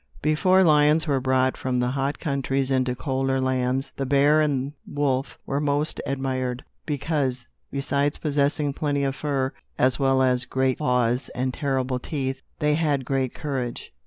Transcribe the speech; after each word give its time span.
Before 0.23 0.63
lions 0.63 1.05
were 1.05 1.19
brought 1.19 1.55
from 1.55 1.79
the 1.79 1.89
hot 1.89 2.17
countries 2.17 2.71
into 2.71 2.95
colder 2.95 3.39
lands, 3.39 3.91
the 3.97 4.05
bear 4.07 4.41
and 4.41 4.73
wolf 4.87 5.37
were 5.45 5.59
most 5.59 6.01
admired; 6.07 6.63
because, 6.87 7.45
besides 7.69 8.17
possessing 8.17 8.73
plenty 8.73 9.03
of 9.03 9.15
fur, 9.15 9.53
as 9.77 9.99
well 9.99 10.23
as 10.23 10.45
great 10.45 10.79
claws 10.79 11.29
and 11.35 11.53
terrible 11.53 11.99
teeth, 11.99 12.41
they 12.57 12.73
had 12.73 13.05
great 13.05 13.35
courage. 13.35 13.93